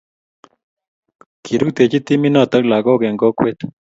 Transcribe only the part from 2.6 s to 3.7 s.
lakok eng kokwet